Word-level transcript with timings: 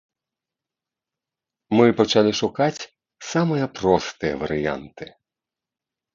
Мы 1.79 1.87
пачалі 1.99 2.31
шукаць 2.41 2.87
самыя 3.33 3.65
простыя 3.83 4.35
варыянты. 4.43 5.05